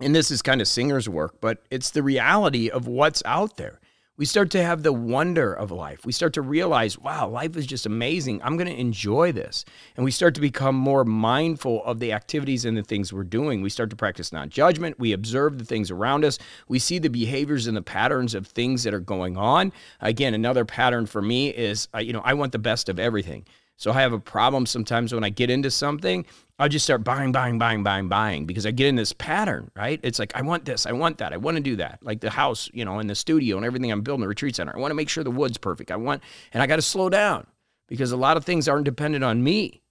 and 0.00 0.14
this 0.14 0.30
is 0.30 0.42
kind 0.42 0.60
of 0.60 0.68
singer's 0.68 1.08
work, 1.08 1.40
but 1.40 1.62
it's 1.70 1.90
the 1.90 2.02
reality 2.02 2.68
of 2.68 2.86
what's 2.86 3.22
out 3.24 3.56
there. 3.56 3.80
We 4.16 4.26
start 4.26 4.52
to 4.52 4.62
have 4.62 4.84
the 4.84 4.92
wonder 4.92 5.52
of 5.52 5.72
life. 5.72 6.06
We 6.06 6.12
start 6.12 6.34
to 6.34 6.42
realize, 6.42 6.96
wow, 6.96 7.28
life 7.28 7.56
is 7.56 7.66
just 7.66 7.84
amazing. 7.84 8.40
I'm 8.44 8.56
going 8.56 8.68
to 8.68 8.80
enjoy 8.80 9.32
this. 9.32 9.64
And 9.96 10.04
we 10.04 10.12
start 10.12 10.36
to 10.36 10.40
become 10.40 10.76
more 10.76 11.04
mindful 11.04 11.84
of 11.84 11.98
the 11.98 12.12
activities 12.12 12.64
and 12.64 12.76
the 12.76 12.84
things 12.84 13.12
we're 13.12 13.24
doing. 13.24 13.60
We 13.60 13.70
start 13.70 13.90
to 13.90 13.96
practice 13.96 14.32
non 14.32 14.50
judgment. 14.50 15.00
We 15.00 15.12
observe 15.12 15.58
the 15.58 15.64
things 15.64 15.90
around 15.90 16.24
us. 16.24 16.38
We 16.68 16.78
see 16.78 17.00
the 17.00 17.10
behaviors 17.10 17.66
and 17.66 17.76
the 17.76 17.82
patterns 17.82 18.36
of 18.36 18.46
things 18.46 18.84
that 18.84 18.94
are 18.94 19.00
going 19.00 19.36
on. 19.36 19.72
Again, 20.00 20.32
another 20.32 20.64
pattern 20.64 21.06
for 21.06 21.20
me 21.20 21.48
is, 21.48 21.88
uh, 21.92 21.98
you 21.98 22.12
know, 22.12 22.22
I 22.24 22.34
want 22.34 22.52
the 22.52 22.58
best 22.60 22.88
of 22.88 23.00
everything. 23.00 23.44
So 23.76 23.90
I 23.90 24.00
have 24.00 24.12
a 24.12 24.18
problem 24.18 24.66
sometimes 24.66 25.12
when 25.12 25.24
I 25.24 25.30
get 25.30 25.50
into 25.50 25.70
something, 25.70 26.24
I'll 26.58 26.68
just 26.68 26.84
start 26.84 27.02
buying, 27.02 27.32
buying, 27.32 27.58
buying, 27.58 27.82
buying, 27.82 28.08
buying 28.08 28.46
because 28.46 28.64
I 28.64 28.70
get 28.70 28.86
in 28.86 28.94
this 28.94 29.12
pattern, 29.12 29.70
right? 29.74 29.98
It's 30.04 30.20
like, 30.20 30.32
I 30.36 30.42
want 30.42 30.64
this, 30.64 30.86
I 30.86 30.92
want 30.92 31.18
that, 31.18 31.32
I 31.32 31.36
want 31.36 31.56
to 31.56 31.62
do 31.62 31.76
that. 31.76 31.98
Like 32.00 32.20
the 32.20 32.30
house, 32.30 32.70
you 32.72 32.84
know, 32.84 33.00
and 33.00 33.10
the 33.10 33.16
studio 33.16 33.56
and 33.56 33.66
everything 33.66 33.90
I'm 33.90 34.02
building, 34.02 34.22
the 34.22 34.28
retreat 34.28 34.54
center. 34.54 34.74
I 34.74 34.78
want 34.78 34.92
to 34.92 34.96
make 34.96 35.08
sure 35.08 35.24
the 35.24 35.30
wood's 35.32 35.58
perfect. 35.58 35.90
I 35.90 35.96
want, 35.96 36.22
and 36.52 36.62
I 36.62 36.66
got 36.66 36.76
to 36.76 36.82
slow 36.82 37.08
down 37.08 37.46
because 37.88 38.12
a 38.12 38.16
lot 38.16 38.36
of 38.36 38.44
things 38.44 38.68
aren't 38.68 38.84
dependent 38.84 39.24
on 39.24 39.42
me. 39.42 39.82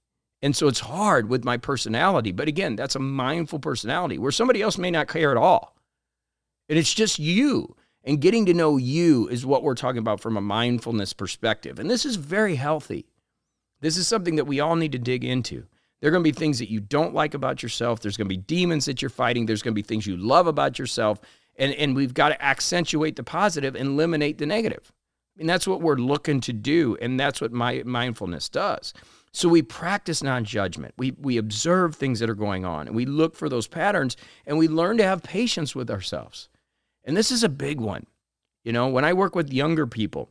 And 0.42 0.56
so 0.56 0.68
it's 0.68 0.80
hard 0.80 1.30
with 1.30 1.44
my 1.44 1.58
personality. 1.58 2.32
But 2.32 2.48
again, 2.48 2.76
that's 2.76 2.96
a 2.96 3.00
mindful 3.00 3.60
personality 3.60 4.18
where 4.18 4.32
somebody 4.32 4.62
else 4.62 4.78
may 4.78 4.92
not 4.92 5.08
care 5.08 5.32
at 5.32 5.38
all. 5.38 5.76
And 6.70 6.80
it's 6.80 6.94
just 6.94 7.20
you. 7.20 7.76
And 8.06 8.20
getting 8.20 8.46
to 8.48 8.54
know 8.54 8.78
you 8.78 9.28
is 9.30 9.46
what 9.46 9.64
we're 9.64 9.76
talking 9.76 10.00
about 10.00 10.20
from 10.20 10.36
a 10.36 10.42
mindfulness 10.42 11.14
perspective. 11.14 11.80
And 11.80 11.90
this 11.90 12.06
is 12.06 12.18
very 12.18 12.56
healthy. 12.56 13.06
This 13.84 13.98
is 13.98 14.08
something 14.08 14.38
that 14.38 14.46
we 14.46 14.62
all 14.62 14.78
need 14.78 14.94
to 14.94 14.98
dig 14.98 15.26
into. 15.26 15.66
There 16.00 16.08
are 16.08 16.12
going 16.12 16.24
to 16.24 16.32
be 16.32 16.38
things 16.38 16.58
that 16.60 16.72
you 16.72 16.80
don't 16.80 17.14
like 17.14 17.34
about 17.34 17.62
yourself. 17.62 18.00
There's 18.00 18.16
going 18.16 18.30
to 18.30 18.36
be 18.36 18.38
demons 18.38 18.86
that 18.86 19.02
you're 19.02 19.10
fighting. 19.10 19.46
There's 19.46 19.62
going 19.62 19.74
to 19.74 19.76
be 19.76 19.82
things 19.82 20.08
you 20.08 20.16
love 20.16 20.48
about 20.48 20.80
yourself. 20.80 21.20
And, 21.58 21.74
and 21.74 21.94
we've 21.94 22.14
got 22.14 22.30
to 22.30 22.42
accentuate 22.42 23.18
the 23.18 23.24
positive 23.24 23.76
and 23.76 23.90
eliminate 23.90 24.38
the 24.38 24.46
negative. 24.46 24.94
And 25.38 25.50
that's 25.50 25.68
what 25.68 25.82
we're 25.82 25.98
looking 25.98 26.40
to 26.42 26.54
do. 26.54 26.98
And 27.02 27.20
that's 27.20 27.42
what 27.42 27.52
my 27.52 27.84
mindfulness 27.86 28.48
does. 28.48 28.94
So 29.34 29.50
we 29.50 29.62
practice 29.62 30.24
non 30.24 30.46
judgment. 30.46 30.94
We, 30.98 31.12
we 31.20 31.36
observe 31.36 31.96
things 31.96 32.20
that 32.20 32.30
are 32.30 32.36
going 32.36 32.64
on 32.64 32.88
and 32.88 32.96
we 32.96 33.06
look 33.06 33.36
for 33.36 33.50
those 33.50 33.68
patterns 33.68 34.16
and 34.46 34.58
we 34.58 34.70
learn 34.70 34.98
to 34.98 35.04
have 35.04 35.24
patience 35.24 35.76
with 35.76 35.92
ourselves. 35.92 36.48
And 37.04 37.18
this 37.18 37.32
is 37.32 37.44
a 37.44 37.50
big 37.50 37.82
one. 37.82 38.06
You 38.64 38.72
know, 38.72 38.88
when 38.88 39.04
I 39.04 39.12
work 39.12 39.36
with 39.36 39.52
younger 39.52 39.88
people, 39.88 40.30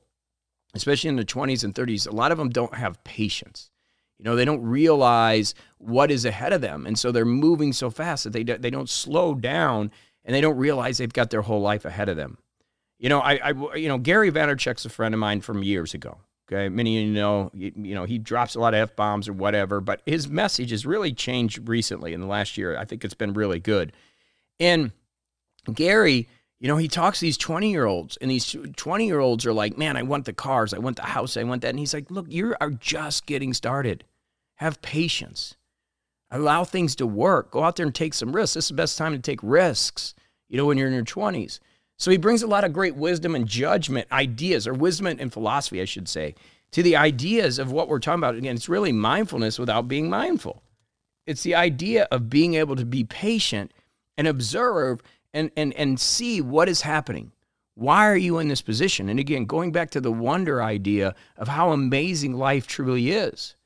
especially 0.75 1.09
in 1.09 1.17
the 1.17 1.25
20s 1.25 1.65
and 1.65 1.75
30s, 1.75 2.09
a 2.09 2.13
lot 2.13 2.33
of 2.33 2.39
them 2.39 2.49
don't 2.49 2.75
have 2.75 3.03
patience. 3.05 3.71
You 4.19 4.25
know, 4.25 4.37
they 4.37 4.45
don't 4.45 4.63
realize 4.63 5.55
what 5.79 6.11
is 6.11 6.25
ahead 6.25 6.53
of 6.53 6.61
them. 6.61 6.87
And 6.87 6.99
so 6.99 7.11
they're 7.11 7.25
moving 7.25 7.73
so 7.73 7.91
fast 7.91 8.25
that 8.25 8.33
they, 8.33 8.45
they 8.45 8.71
don't 8.71 8.89
slow 8.89 9.35
down 9.35 9.91
and 10.25 10.35
they 10.35 10.41
don't 10.41 10.57
realize 10.57 10.99
they've 10.99 11.13
got 11.13 11.31
their 11.31 11.43
whole 11.43 11.61
life 11.61 11.85
ahead 11.85 12.09
of 12.09 12.17
them. 12.17 12.39
You 12.99 13.09
know, 13.09 13.19
I, 13.19 13.41
I 13.43 13.75
you 13.75 13.89
know, 13.89 13.99
Gary 13.99 14.31
Vaynerchuk's 14.31 14.85
a 14.85 14.91
friend 14.91 15.13
of 15.13 15.19
mine 15.19 15.41
from 15.41 15.65
years 15.65 15.93
ago. 15.93 16.19
Okay. 16.51 16.69
Many 16.69 16.99
of 16.99 17.07
you 17.07 17.13
know, 17.13 17.51
you, 17.53 17.73
you 17.75 17.95
know, 17.95 18.05
he 18.05 18.19
drops 18.19 18.55
a 18.55 18.61
lot 18.61 18.75
of 18.75 18.81
F 18.81 18.95
bombs 18.97 19.29
or 19.29 19.33
whatever, 19.33 19.81
but 19.81 20.03
his 20.07 20.29
message 20.29 20.71
has 20.71 20.87
really 20.87 21.13
changed 21.13 21.69
recently 21.69 22.13
in 22.13 22.21
the 22.21 22.27
last 22.27 22.57
year. 22.57 22.77
I 22.79 22.85
think 22.85 23.05
it's 23.05 23.15
been 23.15 23.33
really 23.33 23.59
good. 23.59 23.93
And 24.61 24.93
Gary, 25.73 26.29
you 26.62 26.69
know, 26.69 26.76
he 26.76 26.87
talks 26.87 27.19
to 27.19 27.25
these 27.25 27.37
20 27.38 27.73
year 27.73 27.87
olds, 27.87 28.17
and 28.19 28.31
these 28.31 28.55
20 28.76 29.05
year 29.05 29.19
olds 29.19 29.44
are 29.44 29.53
like, 29.53 29.76
man, 29.76 29.97
I 29.97 30.05
want 30.05 30.26
the 30.26 30.32
cars, 30.32 30.73
I 30.73 30.79
want 30.79 30.94
the 30.94 31.03
house, 31.03 31.37
I 31.37 31.43
want 31.43 31.62
that. 31.62 31.70
And 31.70 31.79
he's 31.81 31.93
like, 31.93 32.09
look, 32.09 32.26
you 32.29 32.55
are 32.61 32.70
just 32.70 33.26
getting 33.26 33.52
started. 33.52 34.04
Have 34.54 34.81
patience. 34.81 35.57
Allow 36.31 36.62
things 36.62 36.95
to 36.97 37.07
work. 37.07 37.50
Go 37.50 37.64
out 37.64 37.75
there 37.75 37.85
and 37.85 37.92
take 37.92 38.14
some 38.14 38.31
risks. 38.31 38.54
This 38.54 38.66
is 38.66 38.69
the 38.69 38.75
best 38.75 38.97
time 38.97 39.11
to 39.11 39.19
take 39.19 39.40
risks, 39.42 40.14
you 40.49 40.57
know, 40.57 40.64
when 40.64 40.78
you're 40.78 40.87
in 40.87 40.95
your 40.95 41.02
20s. 41.02 41.59
So 41.99 42.12
he 42.12 42.16
brings 42.16 42.45
a 42.45 42.47
lot 42.47 42.62
of 42.62 42.73
great 42.73 42.95
wisdom 42.95 43.35
and 43.35 43.49
judgment, 43.49 44.07
ideas, 44.12 44.69
or 44.69 44.73
wisdom 44.73 45.09
and 45.09 45.33
philosophy, 45.33 45.83
I 45.83 45.85
should 45.85 46.09
say, 46.09 46.37
to 46.71 46.83
the 46.85 46.95
ideas 46.95 47.59
of 47.59 47.73
what 47.73 47.88
we're 47.88 47.99
talking 47.99 48.21
about. 48.21 48.37
Again, 48.37 48.54
it's 48.54 48.69
really 48.69 48.92
mindfulness 48.92 49.59
without 49.59 49.88
being 49.88 50.09
mindful. 50.09 50.62
It's 51.26 51.42
the 51.42 51.57
idea 51.57 52.07
of 52.12 52.31
being 52.31 52.54
able 52.54 52.76
to 52.76 52.87
be 52.87 53.02
patient 53.02 53.73
and 54.16 54.28
observe 54.28 55.02
and, 55.35 55.51
and, 55.57 55.73
and 55.75 55.99
see 55.99 56.41
what 56.41 56.69
is 56.69 56.83
happening. 56.83 57.33
Why 57.75 58.07
are 58.07 58.17
you 58.17 58.39
in 58.39 58.49
this 58.49 58.62
position? 58.62 59.09
And 59.09 59.19
again, 59.19 59.47
going 59.47 59.73
back 59.73 59.91
to 59.91 60.01
the 60.01 60.12
wonder 60.12 60.62
idea 60.62 61.15
of 61.37 61.49
how 61.49 61.73
amazing 61.73 62.35
life 62.35 62.67
truly 62.67 63.11
is. 63.11 63.57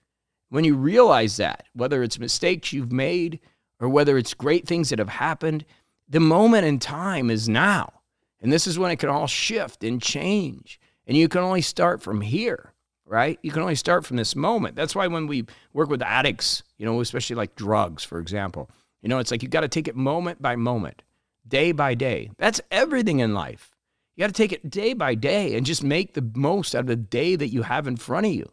When 0.49 0.65
you 0.65 0.77
realize 0.77 1.39
that, 1.39 1.65
whether 1.73 2.03
it's 2.03 2.19
mistakes 2.19 2.73
you've 2.73 2.93
made 2.93 3.41
or 3.81 3.89
whether 3.89 4.17
it's 4.17 4.33
great 4.33 4.67
things 4.67 4.91
that 4.91 5.01
have 5.01 5.09
happened, 5.09 5.65
the 6.09 6.21
moment 6.21 6.67
in 6.67 6.79
time 6.79 7.31
is 7.31 7.49
now. 7.49 7.93
And 8.41 8.53
this 8.53 8.69
is 8.69 8.79
when 8.79 8.93
it 8.93 9.01
can 9.01 9.09
all 9.09 9.27
shift 9.27 9.83
and 9.83 10.01
change. 10.01 10.79
And 11.07 11.17
you 11.17 11.29
can 11.29 11.41
only 11.41 11.63
start 11.63 12.01
from 12.01 12.21
here, 12.21 12.73
right? 13.05 13.41
You 13.43 13.51
can 13.51 13.63
only 13.63 13.75
start 13.75 14.07
from 14.07 14.17
this 14.17 14.37
moment. 14.37 14.77
That's 14.77 14.95
why 14.95 15.09
when 15.09 15.27
we 15.27 15.47
work 15.73 15.91
with 15.91 16.03
addicts, 16.03 16.63
you 16.79 16.87
know, 16.87 17.01
especially 17.01 17.37
like 17.37 17.57
drugs, 17.57 18.05
for 18.05 18.21
example, 18.21 18.71
you 19.03 19.09
know, 19.09 19.19
it's 19.19 19.33
like 19.33 19.43
you've 19.43 19.51
got 19.51 19.61
to 19.63 19.69
take 19.69 19.89
it 19.89 19.97
moment 19.97 20.41
by 20.41 20.55
moment 20.55 21.03
day 21.49 21.73
by 21.73 21.95
day. 21.95 22.31
That's 22.39 22.61
everything 22.71 23.21
in 23.21 23.35
life. 23.35 23.71
You 24.17 24.23
got 24.23 24.29
to 24.29 24.33
take 24.33 24.53
it 24.53 24.71
day 24.71 24.95
by 24.95 25.15
day 25.15 25.57
and 25.57 25.67
just 25.67 25.85
make 25.85 26.15
the 26.15 26.31
most 26.35 26.75
out 26.75 26.81
of 26.81 26.87
the 26.87 26.97
day 26.97 27.37
that 27.37 27.53
you 27.53 27.63
have 27.63 27.87
in 27.87 27.97
front 27.97 28.27
of 28.27 28.33
you. 28.33 28.51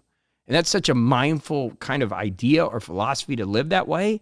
And 0.47 0.55
that's 0.55 0.69
such 0.69 0.89
a 0.89 0.93
mindful 0.93 1.71
kind 1.75 2.03
of 2.03 2.11
idea 2.11 2.65
or 2.65 2.79
philosophy 2.79 3.35
to 3.37 3.45
live 3.45 3.69
that 3.69 3.87
way. 3.87 4.19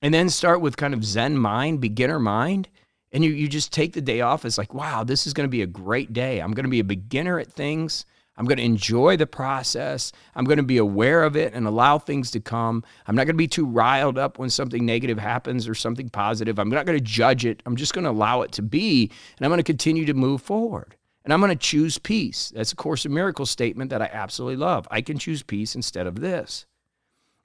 And 0.00 0.14
then 0.14 0.28
start 0.28 0.60
with 0.60 0.76
kind 0.76 0.94
of 0.94 1.04
Zen 1.04 1.36
mind, 1.36 1.80
beginner 1.80 2.20
mind. 2.20 2.68
And 3.10 3.24
you, 3.24 3.30
you 3.30 3.48
just 3.48 3.72
take 3.72 3.94
the 3.94 4.00
day 4.00 4.20
off. 4.20 4.44
It's 4.44 4.58
like, 4.58 4.72
wow, 4.72 5.02
this 5.02 5.26
is 5.26 5.32
going 5.32 5.46
to 5.46 5.50
be 5.50 5.62
a 5.62 5.66
great 5.66 6.12
day. 6.12 6.40
I'm 6.40 6.52
going 6.52 6.64
to 6.64 6.70
be 6.70 6.78
a 6.78 6.84
beginner 6.84 7.40
at 7.40 7.52
things. 7.52 8.04
I'm 8.38 8.46
going 8.46 8.58
to 8.58 8.64
enjoy 8.64 9.16
the 9.16 9.26
process. 9.26 10.12
I'm 10.36 10.44
going 10.44 10.58
to 10.58 10.62
be 10.62 10.78
aware 10.78 11.24
of 11.24 11.36
it 11.36 11.52
and 11.52 11.66
allow 11.66 11.98
things 11.98 12.30
to 12.30 12.40
come. 12.40 12.84
I'm 13.06 13.16
not 13.16 13.24
going 13.24 13.34
to 13.34 13.38
be 13.38 13.48
too 13.48 13.66
riled 13.66 14.16
up 14.16 14.38
when 14.38 14.48
something 14.48 14.86
negative 14.86 15.18
happens 15.18 15.68
or 15.68 15.74
something 15.74 16.08
positive. 16.08 16.58
I'm 16.58 16.70
not 16.70 16.86
going 16.86 16.96
to 16.96 17.04
judge 17.04 17.44
it. 17.44 17.62
I'm 17.66 17.76
just 17.76 17.92
going 17.92 18.04
to 18.04 18.10
allow 18.10 18.42
it 18.42 18.52
to 18.52 18.62
be, 18.62 19.10
and 19.36 19.44
I'm 19.44 19.50
going 19.50 19.58
to 19.58 19.64
continue 19.64 20.06
to 20.06 20.14
move 20.14 20.40
forward. 20.40 20.94
And 21.24 21.32
I'm 21.34 21.40
going 21.40 21.50
to 21.50 21.56
choose 21.56 21.98
peace. 21.98 22.50
That's 22.54 22.72
a 22.72 22.76
Course 22.76 23.04
of 23.04 23.10
Miracles 23.10 23.50
statement 23.50 23.90
that 23.90 24.00
I 24.00 24.08
absolutely 24.10 24.56
love. 24.56 24.88
I 24.90 25.02
can 25.02 25.18
choose 25.18 25.42
peace 25.42 25.74
instead 25.74 26.06
of 26.06 26.20
this. 26.20 26.64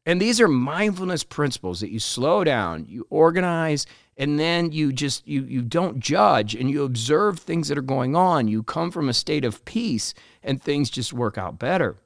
And 0.05 0.21
these 0.21 0.41
are 0.41 0.47
mindfulness 0.47 1.23
principles 1.23 1.79
that 1.79 1.91
you 1.91 1.99
slow 1.99 2.43
down, 2.43 2.85
you 2.87 3.07
organize, 3.09 3.85
and 4.17 4.37
then 4.37 4.71
you 4.71 4.91
just 4.91 5.27
you 5.27 5.43
you 5.43 5.61
don't 5.61 5.99
judge 5.99 6.55
and 6.55 6.69
you 6.69 6.83
observe 6.83 7.39
things 7.39 7.69
that 7.69 7.77
are 7.77 7.81
going 7.81 8.15
on. 8.15 8.47
You 8.47 8.63
come 8.63 8.91
from 8.91 9.09
a 9.09 9.13
state 9.13 9.45
of 9.45 9.65
peace 9.65 10.13
and 10.43 10.61
things 10.61 10.89
just 10.89 11.13
work 11.13 11.37
out 11.37 11.57
better. 11.57 11.97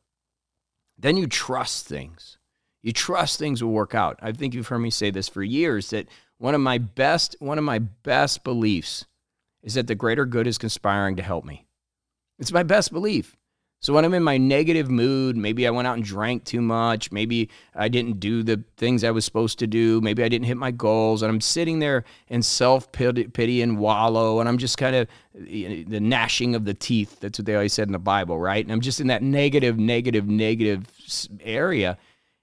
Then 0.98 1.18
you 1.18 1.28
trust 1.28 1.88
things. 1.88 2.38
You 2.82 2.94
trust 2.94 3.40
things 3.40 3.64
will 3.64 3.72
work 3.72 3.96
out. 3.96 4.20
I 4.22 4.32
think 4.32 4.54
you've 4.54 4.68
heard 4.68 4.80
me 4.80 4.90
say 4.90 5.12
this 5.12 5.28
for 5.28 5.44
years 5.44 5.90
that 5.90 6.08
one 6.38 6.56
of 6.56 6.62
my 6.62 6.78
best 6.78 7.36
one 7.40 7.58
of 7.58 7.64
my 7.64 7.80
best 7.80 8.44
beliefs 8.44 9.06
is 9.64 9.74
that 9.74 9.88
the 9.88 9.96
greater 9.96 10.26
good 10.26 10.48
is 10.48 10.58
conspiring 10.58 11.16
to 11.18 11.24
help 11.24 11.44
me. 11.44 11.66
It's 12.40 12.52
my 12.52 12.64
best 12.64 12.94
belief. 12.94 13.36
So 13.80 13.94
when 13.94 14.06
I'm 14.06 14.14
in 14.16 14.24
my 14.24 14.38
negative 14.38 14.90
mood, 14.90 15.38
maybe 15.38 15.68
I 15.68 15.70
went 15.70 15.88
out 15.88 15.96
and 15.96 16.04
drank 16.04 16.46
too 16.46 16.62
much, 16.62 17.12
maybe 17.12 17.50
I 17.76 17.90
didn't 17.90 18.20
do 18.20 18.42
the 18.42 18.64
things 18.76 19.04
I 19.04 19.12
was 19.12 19.24
supposed 19.24 19.60
to 19.60 19.68
do, 19.68 20.02
maybe 20.02 20.24
I 20.24 20.30
didn't 20.30 20.48
hit 20.48 20.58
my 20.58 20.72
goals, 20.72 21.22
and 21.22 21.30
I'm 21.30 21.42
sitting 21.42 21.78
there 21.78 22.04
in 22.28 22.42
self 22.42 22.92
pity 22.92 23.62
and 23.62 23.78
wallow, 23.78 24.40
and 24.40 24.50
I'm 24.50 24.58
just 24.58 24.80
kind 24.80 24.96
of 24.96 25.08
the 25.36 26.00
gnashing 26.00 26.56
of 26.56 26.66
the 26.66 26.74
teeth. 26.74 27.20
That's 27.20 27.38
what 27.38 27.46
they 27.46 27.54
always 27.54 27.74
said 27.74 27.88
in 27.88 27.92
the 27.92 28.00
Bible, 28.00 28.40
right? 28.40 28.66
And 28.66 28.72
I'm 28.72 28.82
just 28.82 29.00
in 29.00 29.08
that 29.08 29.22
negative, 29.22 29.78
negative, 29.78 30.28
negative 30.28 30.88
area. 31.42 32.00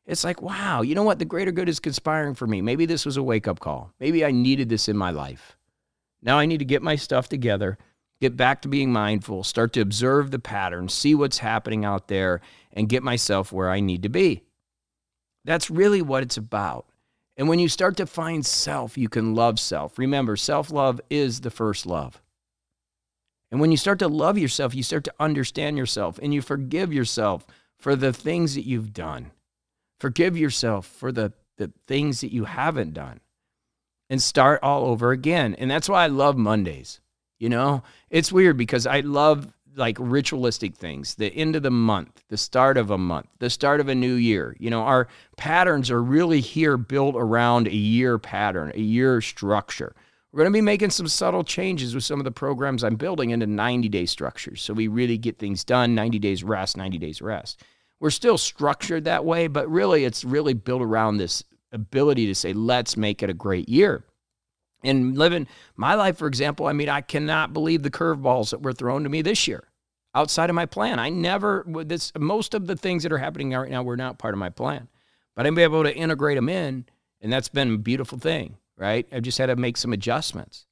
It's 0.07 0.23
like, 0.23 0.41
wow, 0.41 0.83
you 0.83 0.95
know 0.95 1.03
what? 1.03 1.19
The 1.19 1.25
greater 1.25 1.51
good 1.51 1.69
is 1.69 1.81
conspiring 1.81 2.35
for 2.35 2.47
me. 2.47 2.61
Maybe 2.61 2.87
this 2.87 3.05
was 3.05 3.17
a 3.17 3.23
wake 3.23 3.49
up 3.49 3.59
call. 3.59 3.93
Maybe 3.99 4.25
I 4.25 4.31
needed 4.31 4.69
this 4.69 4.89
in 4.89 4.97
my 4.97 5.11
life. 5.11 5.57
Now 6.23 6.39
I 6.39 6.47
need 6.47 6.59
to 6.59 6.65
get 6.65 6.83
my 6.83 6.95
stuff 6.95 7.29
together 7.29 7.77
get 8.25 8.37
back 8.39 8.63
to 8.63 8.69
being 8.69 8.91
mindful, 8.91 9.45
start 9.45 9.75
to 9.75 9.83
observe 9.83 10.31
the 10.31 10.39
patterns, 10.39 10.95
see 10.95 11.15
what's 11.15 11.39
happening 11.39 11.85
out 11.85 12.09
there, 12.09 12.41
and 12.73 12.89
get 12.89 13.03
myself 13.03 13.53
where 13.53 13.69
I 13.69 13.81
need 13.81 14.03
to 14.05 14.09
be. 14.09 14.43
That's 15.45 15.71
really 15.71 16.01
what 16.01 16.23
it's 16.23 16.39
about. 16.39 16.87
And 17.37 17.49
when 17.49 17.59
you 17.59 17.69
start 17.69 17.99
to 17.99 18.07
find 18.07 18.47
self, 18.47 18.97
you 18.97 19.11
can 19.11 19.35
love 19.35 19.61
self. 19.61 19.99
Remember, 19.99 20.37
self 20.37 20.71
love 20.71 21.03
is 21.11 21.43
the 21.43 21.51
first 21.51 21.85
love. 21.85 22.23
And 23.51 23.61
when 23.61 23.71
you 23.71 23.77
start 23.77 23.99
to 23.99 24.09
love 24.09 24.39
yourself, 24.39 24.75
you 24.75 24.83
start 24.83 25.05
to 25.05 25.15
understand 25.21 25.77
yourself 25.77 26.19
and 26.23 26.33
you 26.33 26.41
forgive 26.41 26.95
yourself 26.95 27.47
for 27.79 27.95
the 27.95 28.13
things 28.13 28.55
that 28.55 28.67
you've 28.67 28.95
done. 28.95 29.33
Forgive 30.01 30.35
yourself 30.35 30.87
for 30.87 31.13
the, 31.13 31.35
the 31.59 31.73
things 31.87 32.23
that 32.23 32.33
you 32.33 32.45
haven't 32.45 32.95
done 32.95 33.21
and 34.09 34.23
start 34.23 34.61
all 34.63 34.87
over 34.87 35.11
again. 35.11 35.55
And 35.57 35.71
that's 35.71 35.91
why 35.91 36.05
I 36.05 36.07
love 36.07 36.39
Mondays. 36.39 37.01
You 37.39 37.49
know, 37.49 37.83
it's 38.11 38.33
weird 38.33 38.57
because 38.57 38.87
I 38.87 39.01
love 39.01 39.53
like 39.77 39.97
ritualistic 39.99 40.77
things, 40.77 41.17
the 41.17 41.35
end 41.35 41.57
of 41.57 41.63
the 41.63 41.71
month, 41.71 42.23
the 42.29 42.37
start 42.37 42.77
of 42.77 42.91
a 42.91 42.99
month, 42.99 43.27
the 43.39 43.51
start 43.51 43.81
of 43.81 43.89
a 43.89 43.95
new 43.95 44.15
year. 44.15 44.57
You 44.59 44.71
know, 44.71 44.83
our 44.83 45.09
patterns 45.37 45.91
are 45.91 46.03
really 46.03 46.41
here 46.41 46.77
built 46.77 47.17
around 47.17 47.67
a 47.67 47.75
year 47.75 48.19
pattern, 48.19 48.73
a 48.75 48.81
year 48.81 49.21
structure. 49.21 49.95
We're 50.33 50.39
going 50.39 50.53
to 50.53 50.57
be 50.57 50.63
making 50.63 50.91
some 50.91 51.09
subtle 51.09 51.45
changes 51.45 51.95
with 51.95 52.05
some 52.05 52.19
of 52.19 52.25
the 52.25 52.33
programs 52.33 52.83
I'm 52.83 52.97
building 52.97 53.31
into 53.31 53.47
90 53.47 53.89
day 53.89 54.07
structures. 54.07 54.63
So 54.63 54.75
we 54.75 54.89
really 54.89 55.19
get 55.19 55.39
things 55.39 55.65
done 55.65 55.95
90 55.95 56.19
days 56.19 56.43
rest, 56.43 56.77
90 56.77 56.99
days 56.99 57.23
rest. 57.23 57.63
We're 58.01 58.11
still 58.11 58.39
structured 58.39 59.05
that 59.05 59.25
way, 59.25 59.47
but 59.47 59.71
really 59.71 60.05
it's 60.05 60.25
really 60.25 60.55
built 60.55 60.83
around 60.83 61.17
this 61.17 61.45
ability 61.73 62.27
to 62.27 62.35
say, 62.35 62.53
let's 62.53 62.97
make 62.97 63.23
it 63.23 63.31
a 63.31 63.35
great 63.35 63.69
year 63.69 64.05
and 64.85 65.17
living 65.17 65.47
my 65.77 65.95
life, 65.95 66.17
for 66.19 66.27
example, 66.27 66.67
I 66.67 66.73
mean, 66.73 66.89
I 66.89 67.01
cannot 67.01 67.53
believe 67.53 67.83
the 67.83 67.91
curveballs 67.91 68.51
that 68.51 68.63
were 68.63 68.73
thrown 68.73 69.03
to 69.05 69.09
me 69.09 69.23
this 69.23 69.49
year 69.49 69.65
outside 70.15 70.51
of 70.51 70.55
my 70.55 70.67
plan. 70.67 70.99
I 70.99 71.09
never, 71.09 71.65
this, 71.67 72.13
most 72.19 72.55
of 72.55 72.67
the 72.67 72.77
things 72.77 73.03
that 73.03 73.13
are 73.13 73.19
happening 73.19 73.53
right 73.53 73.71
now 73.71 73.83
were 73.83 73.97
not 73.97 74.19
part 74.19 74.35
of 74.35 74.39
my 74.39 74.51
plan, 74.51 74.89
but 75.35 75.47
I'm 75.47 75.59
able 75.59 75.83
to 75.83 75.95
integrate 75.95 76.37
them 76.37 76.49
in. 76.49 76.87
And 77.21 77.33
that's 77.33 77.49
been 77.49 77.75
a 77.75 77.79
beautiful 77.79 78.19
thing, 78.19 78.59
right? 78.77 79.07
I've 79.11 79.23
just 79.23 79.39
had 79.39 79.47
to 79.47 79.57
make 79.57 79.77
some 79.77 79.93
adjustments. 79.93 80.67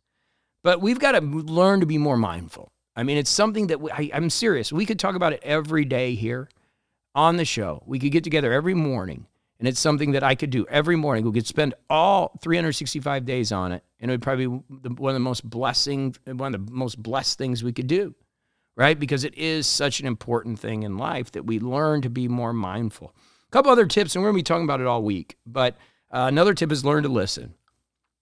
But 0.62 0.80
we've 0.80 0.98
got 0.98 1.12
to 1.12 1.20
learn 1.20 1.80
to 1.80 1.86
be 1.86 1.98
more 1.98 2.16
mindful. 2.16 2.70
I 2.94 3.02
mean, 3.04 3.16
it's 3.16 3.30
something 3.30 3.68
that 3.68 3.80
we, 3.80 3.90
I, 3.90 4.10
I'm 4.12 4.28
serious. 4.28 4.72
We 4.72 4.86
could 4.86 4.98
talk 4.98 5.14
about 5.14 5.32
it 5.32 5.40
every 5.42 5.84
day 5.84 6.14
here 6.14 6.48
on 7.14 7.36
the 7.36 7.44
show. 7.44 7.82
We 7.86 7.98
could 7.98 8.12
get 8.12 8.22
together 8.22 8.52
every 8.52 8.74
morning 8.74 9.26
and 9.62 9.68
it's 9.68 9.78
something 9.78 10.10
that 10.10 10.24
I 10.24 10.34
could 10.34 10.50
do 10.50 10.66
every 10.68 10.96
morning. 10.96 11.24
We 11.24 11.30
could 11.30 11.46
spend 11.46 11.74
all 11.88 12.36
365 12.42 13.24
days 13.24 13.52
on 13.52 13.70
it, 13.70 13.84
and 14.00 14.10
it 14.10 14.14
would 14.14 14.20
probably 14.20 14.48
be 14.48 14.88
one 14.88 15.10
of 15.10 15.14
the 15.14 15.20
most 15.20 15.48
blessing, 15.48 16.16
one 16.26 16.52
of 16.52 16.66
the 16.66 16.72
most 16.72 17.00
blessed 17.00 17.38
things 17.38 17.62
we 17.62 17.72
could 17.72 17.86
do, 17.86 18.12
right? 18.74 18.98
Because 18.98 19.22
it 19.22 19.38
is 19.38 19.68
such 19.68 20.00
an 20.00 20.08
important 20.08 20.58
thing 20.58 20.82
in 20.82 20.98
life 20.98 21.30
that 21.30 21.46
we 21.46 21.60
learn 21.60 22.02
to 22.02 22.10
be 22.10 22.26
more 22.26 22.52
mindful. 22.52 23.14
A 23.46 23.50
couple 23.52 23.70
other 23.70 23.86
tips, 23.86 24.16
and 24.16 24.24
we're 24.24 24.32
going 24.32 24.38
to 24.38 24.40
be 24.40 24.52
talking 24.52 24.64
about 24.64 24.80
it 24.80 24.88
all 24.88 25.04
week. 25.04 25.36
But 25.46 25.76
uh, 26.10 26.26
another 26.26 26.54
tip 26.54 26.72
is 26.72 26.84
learn 26.84 27.04
to 27.04 27.08
listen. 27.08 27.54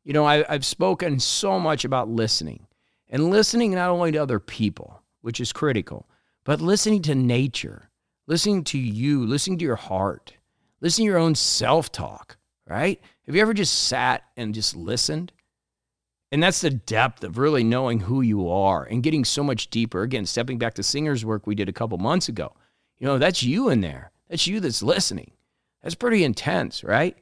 You 0.04 0.12
know, 0.12 0.26
I, 0.26 0.44
I've 0.46 0.66
spoken 0.66 1.20
so 1.20 1.58
much 1.58 1.86
about 1.86 2.10
listening, 2.10 2.66
and 3.08 3.30
listening 3.30 3.70
not 3.70 3.88
only 3.88 4.12
to 4.12 4.18
other 4.18 4.40
people, 4.40 5.00
which 5.22 5.40
is 5.40 5.54
critical, 5.54 6.06
but 6.44 6.60
listening 6.60 7.00
to 7.00 7.14
nature, 7.14 7.88
listening 8.26 8.62
to 8.64 8.78
you, 8.78 9.24
listening 9.24 9.56
to 9.56 9.64
your 9.64 9.76
heart 9.76 10.34
Listen 10.80 11.04
to 11.04 11.06
your 11.06 11.18
own 11.18 11.34
self 11.34 11.92
talk, 11.92 12.36
right? 12.66 13.00
Have 13.26 13.34
you 13.34 13.42
ever 13.42 13.54
just 13.54 13.84
sat 13.84 14.24
and 14.36 14.54
just 14.54 14.74
listened? 14.74 15.32
And 16.32 16.42
that's 16.42 16.60
the 16.60 16.70
depth 16.70 17.24
of 17.24 17.38
really 17.38 17.64
knowing 17.64 18.00
who 18.00 18.20
you 18.20 18.48
are 18.48 18.84
and 18.84 19.02
getting 19.02 19.24
so 19.24 19.42
much 19.42 19.68
deeper. 19.68 20.02
Again, 20.02 20.26
stepping 20.26 20.58
back 20.58 20.74
to 20.74 20.82
singer's 20.82 21.24
work 21.24 21.46
we 21.46 21.56
did 21.56 21.68
a 21.68 21.72
couple 21.72 21.98
months 21.98 22.28
ago. 22.28 22.54
You 22.98 23.06
know, 23.06 23.18
that's 23.18 23.42
you 23.42 23.68
in 23.68 23.80
there. 23.80 24.12
That's 24.28 24.46
you 24.46 24.60
that's 24.60 24.82
listening. 24.82 25.32
That's 25.82 25.94
pretty 25.94 26.22
intense, 26.22 26.84
right? 26.84 27.16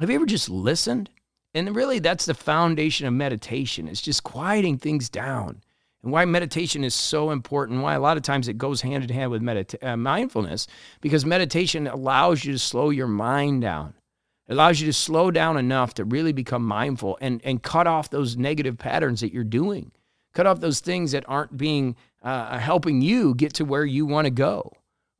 Have 0.00 0.08
you 0.08 0.16
ever 0.16 0.26
just 0.26 0.48
listened? 0.48 1.10
And 1.54 1.74
really, 1.74 1.98
that's 1.98 2.26
the 2.26 2.34
foundation 2.34 3.06
of 3.06 3.14
meditation. 3.14 3.88
It's 3.88 4.02
just 4.02 4.22
quieting 4.22 4.78
things 4.78 5.08
down 5.08 5.62
and 6.06 6.12
why 6.12 6.24
meditation 6.24 6.84
is 6.84 6.94
so 6.94 7.32
important, 7.32 7.82
why 7.82 7.94
a 7.94 8.00
lot 8.00 8.16
of 8.16 8.22
times 8.22 8.46
it 8.46 8.56
goes 8.56 8.80
hand 8.82 9.02
in 9.02 9.10
hand 9.10 9.28
with 9.32 9.42
medita- 9.42 9.82
uh, 9.82 9.96
mindfulness, 9.96 10.68
because 11.00 11.26
meditation 11.26 11.88
allows 11.88 12.44
you 12.44 12.52
to 12.52 12.60
slow 12.60 12.90
your 12.90 13.08
mind 13.08 13.62
down. 13.62 13.92
It 14.46 14.52
allows 14.52 14.80
you 14.80 14.86
to 14.86 14.92
slow 14.92 15.32
down 15.32 15.56
enough 15.56 15.94
to 15.94 16.04
really 16.04 16.32
become 16.32 16.62
mindful 16.62 17.18
and, 17.20 17.40
and 17.42 17.60
cut 17.60 17.88
off 17.88 18.08
those 18.08 18.36
negative 18.36 18.78
patterns 18.78 19.20
that 19.20 19.32
you're 19.32 19.42
doing. 19.42 19.90
Cut 20.32 20.46
off 20.46 20.60
those 20.60 20.78
things 20.78 21.10
that 21.10 21.24
aren't 21.26 21.56
being 21.56 21.96
uh, 22.22 22.56
helping 22.56 23.02
you 23.02 23.34
get 23.34 23.54
to 23.54 23.64
where 23.64 23.84
you 23.84 24.06
want 24.06 24.26
to 24.26 24.30
go, 24.30 24.74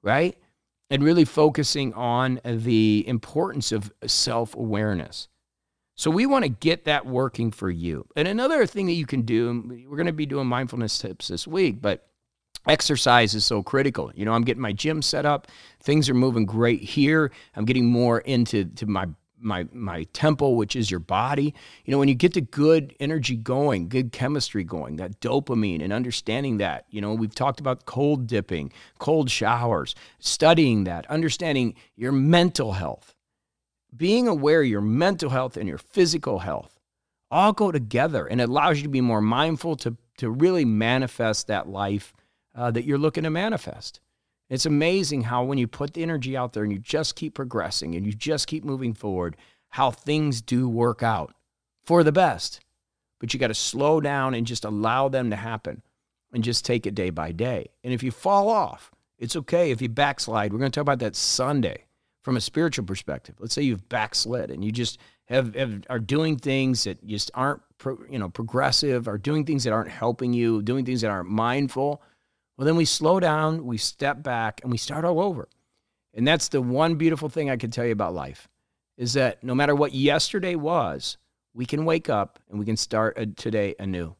right? 0.04 0.38
And 0.88 1.02
really 1.02 1.24
focusing 1.24 1.94
on 1.94 2.38
the 2.44 3.04
importance 3.08 3.72
of 3.72 3.92
self 4.06 4.54
awareness. 4.54 5.26
So 5.96 6.10
we 6.10 6.26
want 6.26 6.44
to 6.44 6.50
get 6.50 6.84
that 6.84 7.06
working 7.06 7.50
for 7.50 7.70
you. 7.70 8.06
And 8.16 8.28
another 8.28 8.66
thing 8.66 8.86
that 8.86 8.92
you 8.92 9.06
can 9.06 9.22
do, 9.22 9.86
we're 9.88 9.96
going 9.96 10.06
to 10.06 10.12
be 10.12 10.26
doing 10.26 10.46
mindfulness 10.46 10.98
tips 10.98 11.28
this 11.28 11.46
week, 11.46 11.80
but 11.80 12.06
exercise 12.68 13.34
is 13.34 13.46
so 13.46 13.62
critical. 13.62 14.12
You 14.14 14.26
know, 14.26 14.32
I'm 14.32 14.44
getting 14.44 14.62
my 14.62 14.72
gym 14.72 15.00
set 15.00 15.24
up. 15.24 15.48
Things 15.80 16.10
are 16.10 16.14
moving 16.14 16.44
great 16.44 16.82
here. 16.82 17.32
I'm 17.54 17.64
getting 17.64 17.86
more 17.86 18.20
into 18.20 18.66
to 18.66 18.86
my 18.86 19.06
my 19.38 19.66
my 19.72 20.04
temple, 20.12 20.56
which 20.56 20.76
is 20.76 20.90
your 20.90 21.00
body. 21.00 21.54
You 21.84 21.92
know, 21.92 21.98
when 21.98 22.08
you 22.08 22.14
get 22.14 22.34
the 22.34 22.40
good 22.42 22.94
energy 23.00 23.36
going, 23.36 23.88
good 23.88 24.12
chemistry 24.12 24.64
going, 24.64 24.96
that 24.96 25.20
dopamine 25.20 25.82
and 25.82 25.94
understanding 25.94 26.58
that, 26.58 26.84
you 26.90 27.00
know, 27.00 27.14
we've 27.14 27.34
talked 27.34 27.60
about 27.60 27.86
cold 27.86 28.26
dipping, 28.26 28.70
cold 28.98 29.30
showers, 29.30 29.94
studying 30.18 30.84
that, 30.84 31.06
understanding 31.10 31.74
your 31.96 32.12
mental 32.12 32.72
health 32.72 33.15
being 33.94 34.28
aware 34.28 34.62
your 34.62 34.80
mental 34.80 35.30
health 35.30 35.56
and 35.56 35.68
your 35.68 35.78
physical 35.78 36.40
health 36.40 36.78
all 37.30 37.52
go 37.52 37.72
together 37.72 38.26
and 38.26 38.40
it 38.40 38.48
allows 38.48 38.78
you 38.78 38.84
to 38.84 38.88
be 38.88 39.00
more 39.00 39.20
mindful 39.20 39.76
to, 39.76 39.96
to 40.18 40.30
really 40.30 40.64
manifest 40.64 41.46
that 41.46 41.68
life 41.68 42.12
uh, 42.54 42.70
that 42.70 42.84
you're 42.84 42.98
looking 42.98 43.24
to 43.24 43.30
manifest. 43.30 44.00
It's 44.48 44.66
amazing 44.66 45.22
how 45.22 45.42
when 45.44 45.58
you 45.58 45.66
put 45.66 45.94
the 45.94 46.02
energy 46.02 46.36
out 46.36 46.52
there 46.52 46.62
and 46.62 46.72
you 46.72 46.78
just 46.78 47.16
keep 47.16 47.34
progressing 47.34 47.94
and 47.94 48.06
you 48.06 48.12
just 48.12 48.46
keep 48.46 48.64
moving 48.64 48.94
forward, 48.94 49.36
how 49.70 49.90
things 49.90 50.40
do 50.40 50.68
work 50.68 51.02
out 51.02 51.34
for 51.84 52.04
the 52.04 52.12
best. 52.12 52.60
But 53.18 53.34
you 53.34 53.40
got 53.40 53.48
to 53.48 53.54
slow 53.54 54.00
down 54.00 54.34
and 54.34 54.46
just 54.46 54.64
allow 54.64 55.08
them 55.08 55.30
to 55.30 55.36
happen 55.36 55.82
and 56.32 56.44
just 56.44 56.64
take 56.64 56.86
it 56.86 56.94
day 56.94 57.10
by 57.10 57.32
day. 57.32 57.70
And 57.82 57.92
if 57.92 58.02
you 58.02 58.10
fall 58.10 58.48
off, 58.48 58.92
it's 59.18 59.36
okay 59.36 59.70
if 59.70 59.82
you 59.82 59.88
backslide. 59.88 60.52
We're 60.52 60.58
going 60.58 60.70
to 60.70 60.74
talk 60.74 60.82
about 60.82 60.98
that 61.00 61.16
Sunday 61.16 61.85
from 62.26 62.36
a 62.36 62.40
spiritual 62.40 62.84
perspective. 62.84 63.36
Let's 63.38 63.54
say 63.54 63.62
you've 63.62 63.88
backslid 63.88 64.50
and 64.50 64.64
you 64.64 64.72
just 64.72 64.98
have, 65.26 65.54
have 65.54 65.84
are 65.88 66.00
doing 66.00 66.36
things 66.36 66.82
that 66.82 67.06
just 67.06 67.30
aren't 67.34 67.62
pro, 67.78 68.00
you 68.10 68.18
know 68.18 68.28
progressive, 68.28 69.06
are 69.06 69.16
doing 69.16 69.44
things 69.44 69.62
that 69.62 69.72
aren't 69.72 69.90
helping 69.90 70.32
you, 70.32 70.60
doing 70.60 70.84
things 70.84 71.02
that 71.02 71.08
aren't 71.08 71.28
mindful. 71.28 72.02
Well, 72.56 72.64
then 72.64 72.74
we 72.74 72.84
slow 72.84 73.20
down, 73.20 73.64
we 73.64 73.78
step 73.78 74.24
back, 74.24 74.60
and 74.64 74.72
we 74.72 74.76
start 74.76 75.04
all 75.04 75.20
over. 75.20 75.48
And 76.14 76.26
that's 76.26 76.48
the 76.48 76.60
one 76.60 76.96
beautiful 76.96 77.28
thing 77.28 77.48
I 77.48 77.56
can 77.56 77.70
tell 77.70 77.86
you 77.86 77.92
about 77.92 78.12
life 78.12 78.48
is 78.98 79.12
that 79.12 79.44
no 79.44 79.54
matter 79.54 79.76
what 79.76 79.94
yesterday 79.94 80.56
was, 80.56 81.18
we 81.54 81.64
can 81.64 81.84
wake 81.84 82.10
up 82.10 82.40
and 82.50 82.58
we 82.58 82.64
can 82.66 82.76
start 82.76 83.36
today 83.36 83.76
anew. 83.78 84.16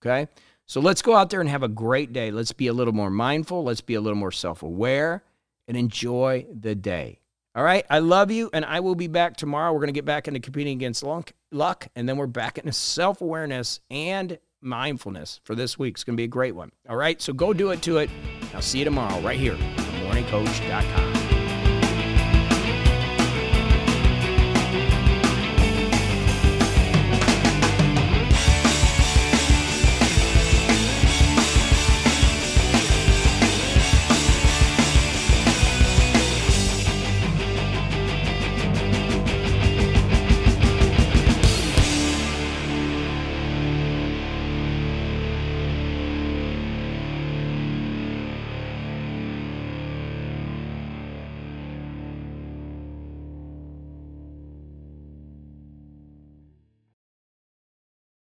Okay? 0.00 0.28
So 0.64 0.80
let's 0.80 1.02
go 1.02 1.14
out 1.14 1.28
there 1.28 1.42
and 1.42 1.50
have 1.50 1.62
a 1.62 1.68
great 1.68 2.14
day. 2.14 2.30
Let's 2.30 2.52
be 2.54 2.68
a 2.68 2.72
little 2.72 2.94
more 2.94 3.10
mindful. 3.10 3.64
Let's 3.64 3.82
be 3.82 3.96
a 3.96 4.00
little 4.00 4.16
more 4.16 4.32
self 4.32 4.62
aware 4.62 5.24
and 5.68 5.76
enjoy 5.76 6.46
the 6.58 6.74
day. 6.74 7.19
All 7.54 7.64
right. 7.64 7.84
I 7.90 7.98
love 7.98 8.30
you, 8.30 8.50
and 8.52 8.64
I 8.64 8.80
will 8.80 8.94
be 8.94 9.08
back 9.08 9.36
tomorrow. 9.36 9.72
We're 9.72 9.80
going 9.80 9.88
to 9.88 9.92
get 9.92 10.04
back 10.04 10.28
into 10.28 10.40
competing 10.40 10.76
against 10.76 11.02
luck, 11.02 11.88
and 11.96 12.08
then 12.08 12.16
we're 12.16 12.26
back 12.26 12.58
into 12.58 12.72
self 12.72 13.20
awareness 13.20 13.80
and 13.90 14.38
mindfulness 14.62 15.40
for 15.44 15.54
this 15.54 15.78
week. 15.78 15.96
It's 15.96 16.04
going 16.04 16.14
to 16.14 16.20
be 16.20 16.24
a 16.24 16.28
great 16.28 16.54
one. 16.54 16.70
All 16.88 16.96
right. 16.96 17.20
So 17.20 17.32
go 17.32 17.52
do 17.52 17.70
it 17.70 17.82
to 17.82 17.98
it. 17.98 18.10
I'll 18.54 18.62
see 18.62 18.78
you 18.78 18.84
tomorrow 18.84 19.20
right 19.20 19.38
here 19.38 19.54
on 19.54 19.58
morningcoach.com. 19.60 21.19